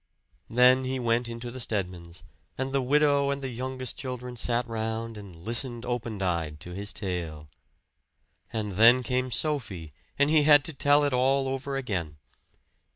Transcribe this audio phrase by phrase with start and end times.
[0.49, 2.23] Then he went into the Stedmans,
[2.57, 6.91] and the widow and the youngest children sat round and listened open eyed to his
[6.91, 7.49] tale.
[8.51, 12.17] And then came Sophie, and he had to tell it all over again.